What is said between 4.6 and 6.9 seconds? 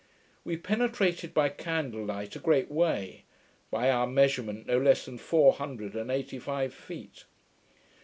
no less than four hundred and eighty five